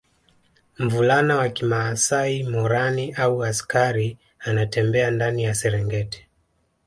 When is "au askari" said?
3.13-4.17